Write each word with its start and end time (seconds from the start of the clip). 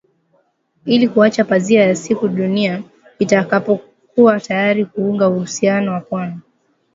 ili 0.85 1.07
kuacha 1.09 1.43
pazia 1.43 1.85
ya 1.87 1.95
siku 1.95 2.27
dunia 2.27 2.83
itakapokuwa 3.19 4.39
tayari 4.39 4.85
kuunga 4.85 5.29
uhusiana 5.29 5.91
na 5.91 5.99
Pwani. 5.99 6.39